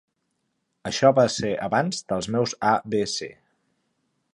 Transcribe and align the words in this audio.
Això 0.91 1.11
va 1.19 1.25
ser 1.35 1.53
abans 1.67 2.03
dels 2.13 2.33
meus 2.37 2.59
A 2.71 2.73
B 2.95 3.05
C. 3.17 3.33